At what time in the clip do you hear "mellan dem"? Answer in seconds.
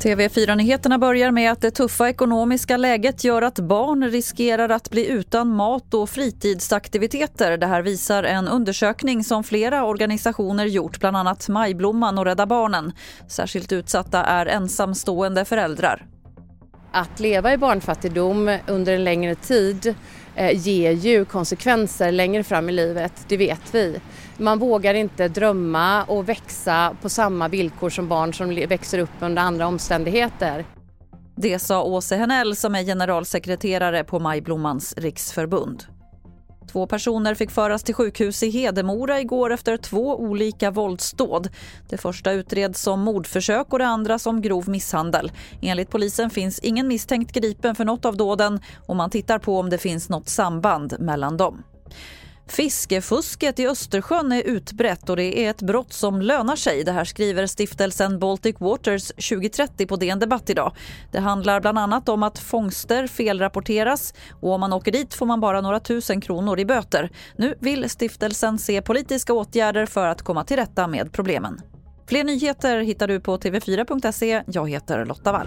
51.00-51.62